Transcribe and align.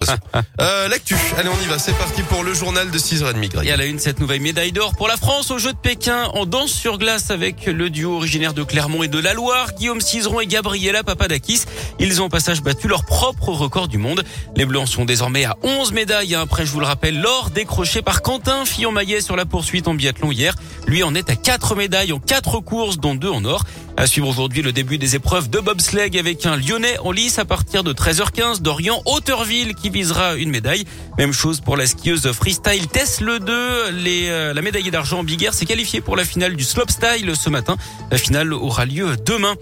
euh, 0.60 0.88
L'actu, 0.88 1.14
allez 1.36 1.50
on 1.50 1.64
y 1.64 1.68
va, 1.68 1.78
c'est 1.78 1.96
parti 1.96 2.22
pour 2.22 2.42
le 2.42 2.54
journal 2.54 2.90
de 2.90 2.98
6h30 2.98 3.48
Greg. 3.48 3.68
Et 3.68 3.72
à 3.72 3.76
la 3.76 3.84
une, 3.84 3.98
cette 3.98 4.18
nouvelle 4.18 4.40
médaille 4.40 4.72
d'or 4.72 4.94
pour 4.96 5.08
la 5.08 5.16
France 5.16 5.50
au 5.50 5.58
Jeux 5.58 5.72
de 5.72 5.78
Pékin 5.78 6.24
en 6.32 6.46
danse 6.46 6.70
sur 6.70 6.96
glace 6.96 7.30
avec 7.30 7.66
le 7.66 7.90
duo 7.90 8.16
originaire 8.16 8.54
de 8.54 8.62
Clermont 8.62 9.02
et 9.02 9.08
de 9.08 9.18
la 9.18 9.34
Loire, 9.34 9.74
Guillaume 9.74 10.00
Cizeron 10.00 10.40
et 10.40 10.46
Gabriela 10.46 11.02
Papadakis. 11.02 11.62
Ils 11.98 12.22
ont 12.22 12.26
au 12.26 12.28
passage 12.30 12.62
battu 12.62 12.88
leur 12.88 13.04
propre 13.04 13.50
record 13.50 13.88
du 13.88 13.98
monde. 13.98 14.24
Les 14.56 14.64
Blancs 14.64 14.88
sont 14.88 15.04
désormais 15.04 15.44
à 15.44 15.56
11 15.62 15.92
médailles. 15.92 16.34
Après, 16.34 16.64
je 16.64 16.72
vous 16.72 16.80
le 16.80 16.86
rappelle, 16.86 17.20
l'or 17.20 17.50
décroché 17.50 18.00
par 18.00 18.22
Quentin 18.22 18.64
Fillon-Maillet 18.64 19.20
sur 19.20 19.36
la 19.36 19.44
poursuite 19.44 19.86
en 19.86 19.94
biathlon 19.94 20.32
hier. 20.32 20.54
Lui 20.86 21.02
en 21.02 21.14
est 21.14 21.28
à 21.28 21.36
4 21.36 21.74
médailles 21.76 22.12
en 22.12 22.20
4 22.20 22.60
courses, 22.60 22.98
dont 22.98 23.14
2 23.14 23.28
en 23.28 23.44
or. 23.44 23.64
À 24.00 24.06
suivre 24.06 24.28
aujourd'hui 24.28 24.62
le 24.62 24.72
début 24.72 24.96
des 24.96 25.14
épreuves 25.14 25.50
de 25.50 25.58
bobsleigh 25.60 26.18
avec 26.18 26.46
un 26.46 26.56
Lyonnais 26.56 26.96
en 27.04 27.12
lice 27.12 27.38
à 27.38 27.44
partir 27.44 27.84
de 27.84 27.92
13h15 27.92 28.62
d'Orient 28.62 29.02
Hauteurville 29.04 29.74
qui 29.74 29.90
visera 29.90 30.36
une 30.36 30.48
médaille. 30.48 30.86
Même 31.18 31.34
chose 31.34 31.60
pour 31.60 31.76
la 31.76 31.86
skieuse 31.86 32.32
freestyle 32.32 32.88
Tesla 32.88 33.38
2. 33.38 33.90
Les, 33.90 34.30
euh, 34.30 34.54
la 34.54 34.62
médaillée 34.62 34.90
d'argent 34.90 35.18
en 35.18 35.22
Big 35.22 35.42
Air 35.42 35.52
s'est 35.52 35.66
qualifiée 35.66 36.00
pour 36.00 36.16
la 36.16 36.24
finale 36.24 36.56
du 36.56 36.64
slopestyle 36.64 37.36
ce 37.36 37.50
matin. 37.50 37.76
La 38.10 38.16
finale 38.16 38.54
aura 38.54 38.86
lieu 38.86 39.18
demain. 39.18 39.54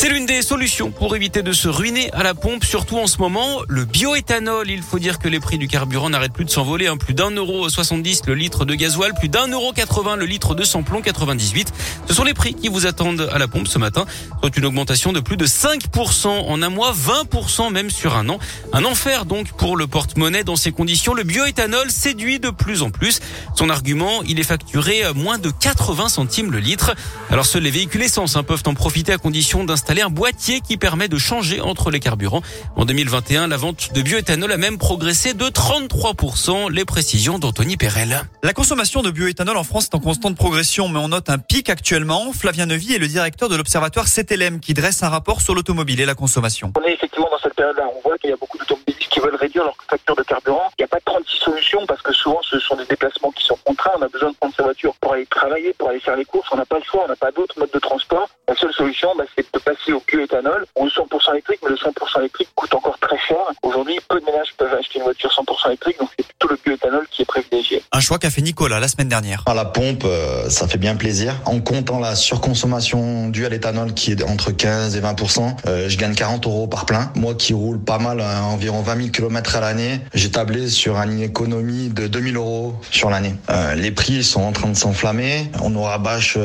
C'est 0.00 0.08
l'une 0.08 0.24
des 0.24 0.40
solutions 0.40 0.90
pour 0.90 1.14
éviter 1.14 1.42
de 1.42 1.52
se 1.52 1.68
ruiner 1.68 2.10
à 2.12 2.22
la 2.22 2.32
pompe, 2.32 2.64
surtout 2.64 2.96
en 2.96 3.06
ce 3.06 3.18
moment, 3.18 3.60
le 3.68 3.84
bioéthanol. 3.84 4.70
Il 4.70 4.80
faut 4.80 4.98
dire 4.98 5.18
que 5.18 5.28
les 5.28 5.40
prix 5.40 5.58
du 5.58 5.68
carburant 5.68 6.08
n'arrêtent 6.08 6.32
plus 6.32 6.46
de 6.46 6.50
s'envoler. 6.50 6.86
Hein. 6.86 6.96
Plus 6.96 7.12
d'un 7.12 7.30
euro 7.30 7.68
70 7.68 8.22
le 8.26 8.34
litre 8.34 8.64
de 8.64 8.74
gasoil, 8.74 9.12
plus 9.12 9.28
d'un 9.28 9.48
euro 9.48 9.74
80 9.74 10.16
le 10.16 10.24
litre 10.24 10.54
de 10.54 10.64
samplon 10.64 11.02
98. 11.02 11.70
Ce 12.08 12.14
sont 12.14 12.24
les 12.24 12.32
prix 12.32 12.54
qui 12.54 12.68
vous 12.68 12.86
attendent 12.86 13.28
à 13.30 13.36
la 13.36 13.46
pompe 13.46 13.68
ce 13.68 13.78
matin, 13.78 14.06
soit 14.40 14.56
une 14.56 14.64
augmentation 14.64 15.12
de 15.12 15.20
plus 15.20 15.36
de 15.36 15.46
5% 15.46 16.28
en 16.28 16.62
un 16.62 16.70
mois, 16.70 16.94
20% 16.94 17.70
même 17.70 17.90
sur 17.90 18.16
un 18.16 18.30
an. 18.30 18.38
Un 18.72 18.86
enfer 18.86 19.26
donc 19.26 19.52
pour 19.52 19.76
le 19.76 19.86
porte-monnaie 19.86 20.44
dans 20.44 20.56
ces 20.56 20.72
conditions. 20.72 21.12
Le 21.12 21.24
bioéthanol 21.24 21.90
séduit 21.90 22.40
de 22.40 22.48
plus 22.48 22.80
en 22.80 22.88
plus. 22.88 23.20
Son 23.54 23.68
argument, 23.68 24.22
il 24.26 24.40
est 24.40 24.44
facturé 24.44 25.02
moins 25.14 25.36
de 25.36 25.50
80 25.50 26.08
centimes 26.08 26.52
le 26.52 26.58
litre. 26.58 26.94
Alors 27.30 27.44
seuls 27.44 27.64
les 27.64 27.70
véhicules 27.70 28.00
essence 28.00 28.36
hein, 28.36 28.44
peuvent 28.44 28.62
en 28.64 28.72
profiter 28.72 29.12
à 29.12 29.18
condition 29.18 29.62
d'installer 29.62 29.89
un 29.98 30.10
boîtier 30.10 30.60
qui 30.60 30.76
permet 30.76 31.08
de 31.08 31.18
changer 31.18 31.60
entre 31.60 31.90
les 31.90 31.98
carburants. 31.98 32.42
En 32.76 32.84
2021, 32.84 33.48
la 33.48 33.56
vente 33.56 33.92
de 33.92 34.02
bioéthanol 34.02 34.52
a 34.52 34.56
même 34.56 34.78
progressé 34.78 35.34
de 35.34 35.46
33%. 35.46 36.70
Les 36.70 36.84
précisions 36.84 37.40
d'Anthony 37.40 37.76
Perel. 37.76 38.22
La 38.44 38.52
consommation 38.52 39.02
de 39.02 39.10
bioéthanol 39.10 39.56
en 39.56 39.64
France 39.64 39.86
est 39.86 39.94
en 39.96 39.98
constante 39.98 40.36
progression, 40.36 40.88
mais 40.88 41.00
on 41.00 41.08
note 41.08 41.28
un 41.28 41.38
pic 41.38 41.68
actuellement. 41.68 42.32
Flavien 42.32 42.66
Nevy 42.66 42.94
est 42.94 42.98
le 42.98 43.08
directeur 43.08 43.48
de 43.48 43.56
l'observatoire 43.56 44.06
CTLM 44.06 44.60
qui 44.60 44.74
dresse 44.74 45.02
un 45.02 45.08
rapport 45.08 45.40
sur 45.40 45.54
l'automobile 45.54 46.00
et 46.00 46.06
la 46.06 46.14
consommation. 46.14 46.72
On 46.78 46.86
est 46.86 46.94
effectivement 46.94 47.28
dans 47.30 47.38
cette 47.38 47.54
période-là. 47.54 47.84
On 47.96 48.08
voit 48.08 48.16
qu'il 48.18 48.30
y 48.30 48.32
a 48.32 48.36
beaucoup 48.36 48.58
d'automobilistes 48.58 49.10
qui 49.10 49.18
veulent 49.18 49.34
réduire 49.34 49.64
leur 49.64 49.76
facture 49.88 50.14
de 50.14 50.22
carburant. 50.22 50.70
Il 50.78 50.82
n'y 50.82 50.84
a 50.84 50.88
pas 50.88 51.00
36 51.04 51.38
solutions 51.38 51.84
parce 51.86 52.02
que 52.02 52.12
souvent 52.12 52.40
ce 52.42 52.60
sont 52.60 52.76
des 52.76 52.86
déplacements 52.86 53.32
qui 53.32 53.44
sont 53.44 53.58
contraints. 53.64 53.90
On 53.98 54.02
a 54.02 54.08
besoin 54.08 54.30
de 54.30 54.36
prendre 54.36 54.54
sa 54.54 54.62
voiture 54.62 54.94
pour 55.00 55.14
aller 55.14 55.26
travailler, 55.50 55.74
pour 55.76 55.88
aller 55.88 56.00
faire 56.00 56.16
les 56.16 56.24
courses. 56.24 56.48
On 56.52 56.56
n'a 56.56 56.64
pas 56.64 56.78
le 56.78 56.84
choix, 56.84 57.02
on 57.04 57.08
n'a 57.08 57.16
pas 57.16 57.32
d'autres 57.32 57.58
modes 57.58 57.70
de 57.72 57.78
transport. 57.78 58.28
La 58.48 58.54
seule 58.54 58.72
solution, 58.72 59.08
bah, 59.16 59.24
c'est 59.36 59.46
de 59.52 59.58
passer 59.58 59.92
au 59.92 60.02
bioéthanol. 60.06 60.64
On 60.76 60.86
est 60.86 60.90
100% 60.90 61.32
électrique, 61.32 61.58
mais 61.62 61.70
le 61.70 61.76
100% 61.76 62.20
électrique 62.20 62.48
coûte 62.54 62.72
encore 62.74 62.98
très 62.98 63.18
cher. 63.18 63.38
Aujourd'hui, 63.62 63.98
peu 64.08 64.20
de 64.20 64.24
ménages 64.24 64.54
peuvent 64.56 64.72
acheter 64.74 64.98
une 64.98 65.04
voiture 65.04 65.30
100% 65.30 65.68
électrique, 65.68 65.98
donc 65.98 66.08
c'est 66.16 66.26
plutôt 66.26 66.48
le 66.48 66.58
bioéthanol 66.64 67.06
qui 67.10 67.22
est 67.22 67.24
privilégié. 67.24 67.82
Un 67.92 68.00
choix 68.00 68.18
qu'a 68.18 68.30
fait 68.30 68.42
Nicolas 68.42 68.78
la 68.80 68.88
semaine 68.88 69.08
dernière. 69.08 69.42
À 69.46 69.54
la 69.54 69.64
pompe, 69.64 70.04
euh, 70.04 70.48
ça 70.48 70.68
fait 70.68 70.78
bien 70.78 70.94
plaisir. 70.96 71.34
En 71.46 71.60
comptant 71.60 71.98
la 71.98 72.14
surconsommation 72.14 73.28
due 73.28 73.46
à 73.46 73.48
l'éthanol 73.48 73.94
qui 73.94 74.12
est 74.12 74.22
entre 74.22 74.52
15 74.52 74.96
et 74.96 75.00
20%, 75.00 75.56
euh, 75.66 75.88
je 75.88 75.98
gagne 75.98 76.14
40 76.14 76.46
euros 76.46 76.66
par 76.66 76.86
plein. 76.86 77.12
Moi 77.16 77.34
qui 77.34 77.54
roule 77.54 77.80
pas 77.80 77.98
mal, 77.98 78.20
euh, 78.20 78.40
environ 78.40 78.82
20 78.82 78.96
000 78.96 79.08
km 79.08 79.56
à 79.56 79.60
l'année, 79.60 80.00
j'ai 80.14 80.30
tablé 80.30 80.68
sur 80.68 80.96
une 80.96 81.20
économie 81.20 81.88
de 81.88 82.06
2000 82.06 82.36
euros 82.36 82.74
sur 82.90 83.10
l'année. 83.10 83.34
les 83.76 83.90
prix 83.90 84.22
sont 84.22 84.42
en 84.42 84.52
train 84.52 84.68
de 84.68 84.76
s'enflammer. 84.76 85.39
On 85.62 85.70
nous 85.70 85.82
rabâche 85.82 86.38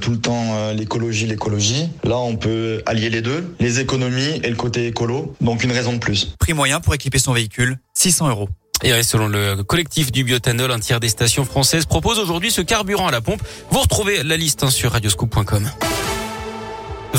tout 0.00 0.10
le 0.10 0.18
temps 0.18 0.72
l'écologie, 0.72 1.26
l'écologie. 1.26 1.88
Là, 2.04 2.18
on 2.18 2.36
peut 2.36 2.82
allier 2.86 3.10
les 3.10 3.22
deux, 3.22 3.54
les 3.60 3.80
économies 3.80 4.40
et 4.42 4.50
le 4.50 4.56
côté 4.56 4.86
écolo. 4.86 5.34
Donc 5.40 5.64
une 5.64 5.72
raison 5.72 5.92
de 5.92 5.98
plus. 5.98 6.34
Prix 6.38 6.54
moyen 6.54 6.80
pour 6.80 6.94
équiper 6.94 7.18
son 7.18 7.32
véhicule, 7.32 7.78
600 7.94 8.28
euros. 8.28 8.48
Et 8.82 9.02
selon 9.02 9.28
le 9.28 9.62
collectif 9.62 10.12
du 10.12 10.22
biotanol, 10.22 10.70
un 10.70 10.78
tiers 10.78 11.00
des 11.00 11.08
stations 11.08 11.44
françaises 11.44 11.86
propose 11.86 12.18
aujourd'hui 12.18 12.50
ce 12.50 12.60
carburant 12.60 13.08
à 13.08 13.10
la 13.10 13.20
pompe. 13.20 13.42
Vous 13.70 13.80
retrouvez 13.80 14.22
la 14.22 14.36
liste 14.36 14.62
hein, 14.62 14.70
sur 14.70 14.92
radioscoop.com. 14.92 15.70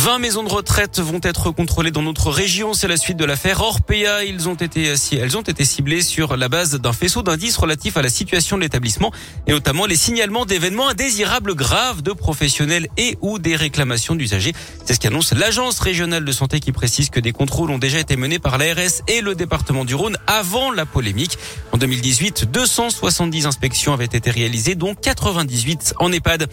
20 0.07 0.19
maisons 0.19 0.43
de 0.43 0.49
retraite 0.49 1.01
vont 1.01 1.19
être 1.21 1.51
contrôlées 1.51 1.91
dans 1.91 2.01
notre 2.01 2.31
région. 2.31 2.73
C'est 2.73 2.87
la 2.87 2.95
suite 2.95 3.17
de 3.17 3.25
l'affaire 3.25 3.59
Orpea. 3.59 4.21
Ont 4.47 4.53
été, 4.53 4.93
elles 5.11 5.37
ont 5.37 5.41
été 5.41 5.65
ciblées 5.65 6.01
sur 6.01 6.37
la 6.37 6.47
base 6.47 6.75
d'un 6.75 6.93
faisceau 6.93 7.23
d'indices 7.23 7.57
relatifs 7.57 7.97
à 7.97 8.01
la 8.01 8.07
situation 8.07 8.55
de 8.55 8.61
l'établissement 8.61 9.11
et 9.47 9.51
notamment 9.51 9.85
les 9.85 9.97
signalements 9.97 10.45
d'événements 10.45 10.87
indésirables 10.87 11.55
graves 11.55 12.03
de 12.03 12.13
professionnels 12.13 12.87
et 12.95 13.17
ou 13.19 13.37
des 13.37 13.57
réclamations 13.57 14.15
d'usagers. 14.15 14.53
C'est 14.85 14.93
ce 14.93 14.99
qu'annonce 15.01 15.33
l'agence 15.33 15.79
régionale 15.79 16.23
de 16.23 16.31
santé 16.31 16.61
qui 16.61 16.71
précise 16.71 17.09
que 17.09 17.19
des 17.19 17.33
contrôles 17.33 17.69
ont 17.69 17.77
déjà 17.77 17.99
été 17.99 18.15
menés 18.15 18.39
par 18.39 18.57
l'ARS 18.57 19.01
et 19.09 19.19
le 19.19 19.35
département 19.35 19.83
du 19.83 19.93
Rhône 19.93 20.15
avant 20.25 20.71
la 20.71 20.85
polémique. 20.85 21.37
En 21.73 21.77
2018, 21.77 22.49
270 22.49 23.45
inspections 23.45 23.91
avaient 23.91 24.05
été 24.05 24.31
réalisées, 24.31 24.75
dont 24.75 24.95
98 24.95 25.95
en 25.99 26.13
EHPAD. 26.13 26.47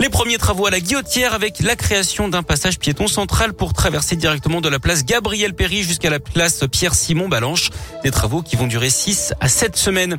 Les 0.00 0.08
premiers 0.10 0.38
travaux 0.38 0.66
à 0.66 0.70
la 0.70 0.78
guillotière 0.78 1.34
avec 1.34 1.58
la 1.60 1.74
création 1.74 2.28
d'un 2.28 2.44
passage 2.44 2.78
piéton 2.78 3.08
central 3.08 3.52
pour 3.52 3.72
traverser 3.72 4.14
directement 4.14 4.60
de 4.60 4.68
la 4.68 4.78
place 4.78 5.04
Gabriel 5.04 5.54
Péry 5.54 5.82
jusqu'à 5.82 6.08
la 6.08 6.20
place 6.20 6.64
Pierre-Simon 6.70 7.28
Balanche. 7.28 7.70
Des 8.04 8.12
travaux 8.12 8.42
qui 8.42 8.54
vont 8.54 8.68
durer 8.68 8.90
6 8.90 9.34
à 9.40 9.48
7 9.48 9.76
semaines. 9.76 10.16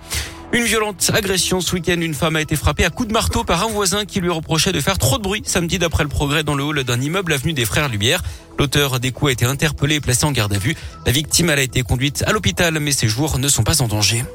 Une 0.52 0.64
violente 0.64 1.12
agression 1.14 1.62
ce 1.62 1.76
week-end. 1.76 2.02
Une 2.02 2.14
femme 2.14 2.36
a 2.36 2.42
été 2.42 2.58
frappée 2.58 2.84
à 2.84 2.90
coups 2.90 3.08
de 3.08 3.14
marteau 3.14 3.46
par 3.46 3.64
un 3.64 3.70
voisin 3.70 4.04
qui 4.04 4.20
lui 4.20 4.30
reprochait 4.30 4.74
de 4.74 4.82
faire 4.82 4.98
trop 4.98 5.18
de 5.18 5.24
bruit 5.24 5.44
samedi 5.46 5.80
d'après 5.80 6.04
le 6.04 6.10
progrès 6.10 6.44
dans 6.44 6.56
le 6.56 6.64
hall 6.64 6.84
d'un 6.84 7.00
immeuble 7.00 7.32
avenue 7.32 7.54
des 7.54 7.66
Frères 7.66 7.88
Lumière. 7.88 8.22
L'auteur 8.58 9.00
des 9.00 9.12
coups 9.14 9.30
a 9.30 9.32
été 9.32 9.46
interpellé 9.46 9.96
et 9.96 10.02
placé 10.02 10.26
en 10.26 10.34
garde 10.34 10.54
à 10.54 10.58
vue. 10.58 10.76
La 11.06 11.14
victime 11.14 11.52
elle 11.52 11.60
a 11.60 11.64
été 11.64 11.84
conduite 11.84 12.24
à 12.28 12.34
l'hôpital 12.34 12.78
mais 12.82 12.92
ses 12.92 13.08
jours 13.08 13.40
ne 13.40 13.48
sont 13.48 13.64
pas 13.64 13.82
en 13.82 13.88
danger. 13.88 14.26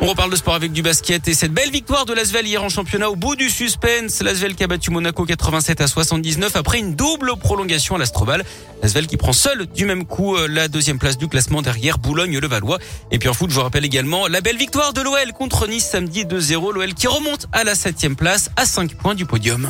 On 0.00 0.06
reparle 0.06 0.30
de 0.30 0.36
sport 0.36 0.54
avec 0.54 0.70
du 0.72 0.82
basket 0.82 1.26
et 1.26 1.34
cette 1.34 1.52
belle 1.52 1.70
victoire 1.70 2.06
de 2.06 2.12
l'Asvel 2.12 2.46
hier 2.46 2.62
en 2.62 2.68
championnat 2.68 3.10
au 3.10 3.16
bout 3.16 3.34
du 3.34 3.50
suspense. 3.50 4.22
L'Asvel 4.22 4.54
qui 4.54 4.62
a 4.62 4.68
battu 4.68 4.92
Monaco 4.92 5.24
87 5.24 5.80
à 5.80 5.88
79 5.88 6.54
après 6.54 6.78
une 6.78 6.94
double 6.94 7.32
prolongation 7.36 7.96
à 7.96 7.98
l'Astrobal. 7.98 8.44
L'Asvel 8.80 9.08
qui 9.08 9.16
prend 9.16 9.32
seul 9.32 9.66
du 9.66 9.86
même 9.86 10.04
coup 10.04 10.36
euh, 10.36 10.46
la 10.46 10.68
deuxième 10.68 11.00
place 11.00 11.18
du 11.18 11.26
classement 11.26 11.62
derrière 11.62 11.98
Boulogne-le-Valois. 11.98 12.78
Et 13.10 13.18
puis 13.18 13.28
en 13.28 13.34
foot, 13.34 13.50
je 13.50 13.56
vous 13.56 13.62
rappelle 13.62 13.84
également 13.84 14.28
la 14.28 14.40
belle 14.40 14.56
victoire 14.56 14.92
de 14.92 15.00
l'OL 15.00 15.32
contre 15.32 15.66
Nice 15.66 15.86
samedi 15.86 16.24
2-0. 16.24 16.74
L'OL 16.74 16.94
qui 16.94 17.08
remonte 17.08 17.48
à 17.52 17.64
la 17.64 17.74
septième 17.74 18.14
place 18.14 18.50
à 18.56 18.66
5 18.66 18.94
points 18.94 19.16
du 19.16 19.26
podium. 19.26 19.68